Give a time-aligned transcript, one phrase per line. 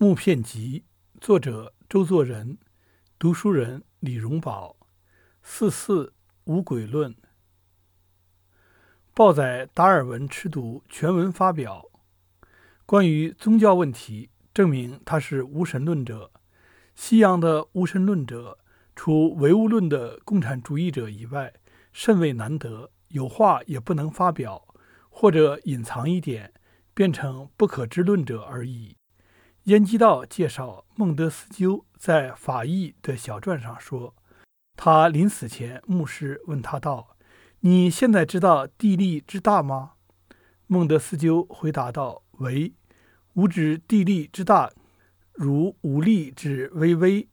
[0.00, 0.84] 木片集》，
[1.20, 2.58] 作者周作人，
[3.18, 4.76] 读书人李荣宝。
[5.42, 7.16] 四四无鬼论。
[9.12, 11.84] 报载达尔文吃读全文发表。
[12.86, 16.30] 关于宗教问题，证明他是无神论者。
[16.94, 18.56] 西洋的无神论者，
[18.94, 21.52] 除唯物论的共产主义者以外，
[21.92, 22.92] 甚为难得。
[23.08, 24.68] 有话也不能发表，
[25.08, 26.54] 或者隐藏一点，
[26.94, 28.97] 变成不可知论者而已。
[29.68, 34.14] 燕基道介绍孟德斯鸠在法义的小传上说，
[34.76, 37.18] 他临死前，牧师问他道
[37.60, 39.92] ：“你现在知道地利之大吗？”
[40.66, 42.72] 孟德斯鸠回答道：“为，
[43.34, 44.70] 吾知地利之大，
[45.34, 47.28] 如无力之微微。”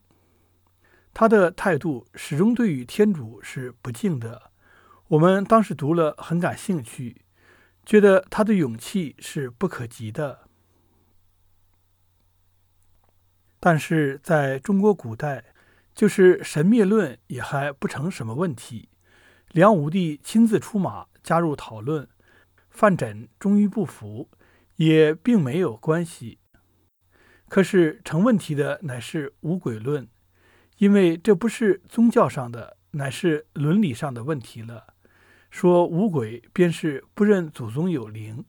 [1.14, 4.50] 他的态度始终对于天主是不敬的。
[5.08, 7.22] 我们当时读了很感兴趣，
[7.86, 10.45] 觉得他的勇气是不可及的。
[13.58, 15.44] 但是在中国古代，
[15.94, 18.88] 就是神灭论也还不成什么问题。
[19.52, 22.08] 梁武帝亲自出马加入讨论，
[22.68, 24.28] 范缜终于不服，
[24.76, 26.38] 也并没有关系。
[27.48, 30.08] 可是成问题的乃是无鬼论，
[30.78, 34.94] 因为这不是宗教上的，乃是伦理上的问题了。
[35.48, 38.44] 说无鬼便是不认祖宗有灵，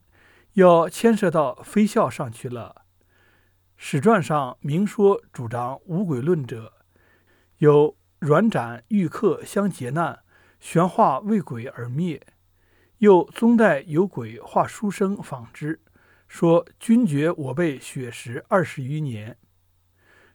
[0.54, 2.84] 要牵涉到非孝上去了。
[3.80, 6.72] 史传上明说主张无鬼论者，
[7.58, 10.18] 有阮展遇客相劫难，
[10.58, 12.18] 玄化为鬼而灭；
[12.98, 15.80] 又宗代有鬼化书生访之，
[16.26, 19.38] 说君觉我辈血食二十余年。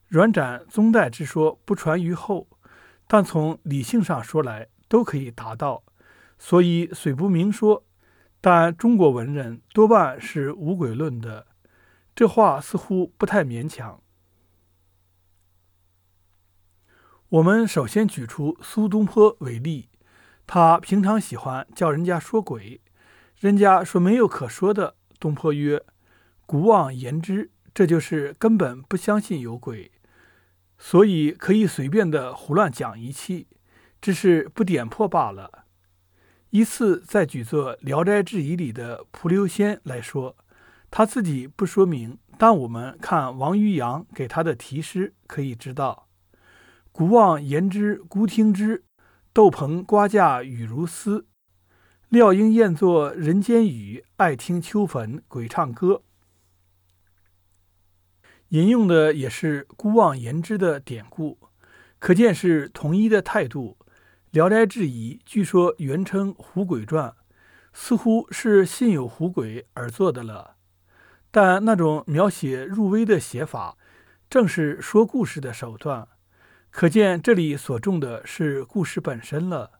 [0.07, 2.47] 阮展、宗代之说不传于后，
[3.07, 5.83] 但从理性上说来，都可以达到。
[6.39, 7.83] 所以虽不明说，
[8.39, 11.47] 但中国文人多半是无鬼论的。
[12.15, 14.01] 这话似乎不太勉强。
[17.29, 19.89] 我们首先举出苏东坡为例，
[20.45, 22.81] 他平常喜欢叫人家说鬼，
[23.39, 25.83] 人家说没有可说的，东坡曰
[26.45, 29.91] ：“古妄言之。”这就是根本不相信有鬼，
[30.77, 33.47] 所以可以随便的胡乱讲一气，
[33.99, 35.65] 只是不点破罢了。
[36.51, 40.37] 依次再举作《聊斋志异》里的蒲留仙来说，
[40.95, 46.07] 他自己不说明，但我们看王渔洋给他的题诗，可以知道
[46.93, 48.83] ：“古望言之，孤听之，
[49.33, 51.25] 豆棚瓜架雨如丝。
[52.09, 56.03] 料应厌作人间语，爱听秋坟鬼唱歌。”
[58.49, 61.39] 引用的也是“孤望言之”的典故，
[61.97, 63.79] 可见是统一的态度。
[64.29, 67.09] 《聊斋志异》据说原称《狐鬼传》，
[67.73, 70.52] 似乎是信有狐鬼而作的了。
[71.33, 73.75] 但那种描写入微的写法，
[74.29, 76.07] 正是说故事的手段。
[76.69, 79.79] 可见这里所重的是故事本身了。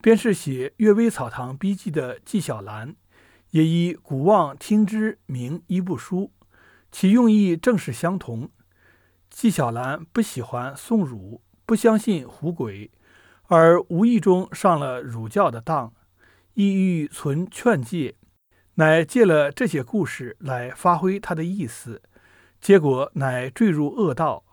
[0.00, 2.94] 便是写《阅微草堂笔记》的纪晓岚，
[3.50, 6.30] 也以古望听之名一部书，
[6.92, 8.48] 其用意正是相同。
[9.28, 12.92] 纪晓岚不喜欢宋儒，不相信狐鬼。
[13.48, 15.92] 而无意中上了儒教的当，
[16.54, 18.14] 意欲存劝诫，
[18.74, 22.02] 乃借了这些故事来发挥他的意思，
[22.60, 24.44] 结果乃坠入恶道。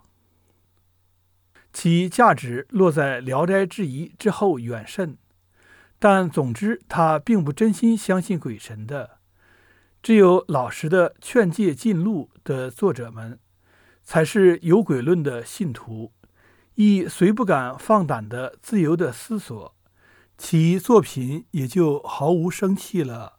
[1.72, 5.18] 其价值落在《聊斋志异》之后远甚，
[6.00, 9.19] 但总之他并不真心相信鬼神的。
[10.02, 13.40] 只有老实的劝诫进路的作者们，
[14.03, 16.13] 才是有鬼论的信徒。
[16.75, 19.75] 亦虽不敢放胆的自由的思索，
[20.38, 23.38] 其作品也就毫无生气了。